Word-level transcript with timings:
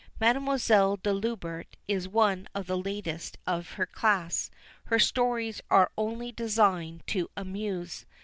Mademoiselle 0.19 0.97
de 0.97 1.13
Lubert 1.13 1.77
is 1.87 2.07
one 2.09 2.47
of 2.55 2.65
the 2.65 2.75
latest 2.75 3.37
of 3.45 3.73
her 3.73 3.85
class. 3.85 4.49
Her 4.85 4.97
stories 4.97 5.61
are 5.69 5.91
only 5.95 6.31
designed 6.31 7.05
to 7.05 7.29
amuse. 7.37 8.07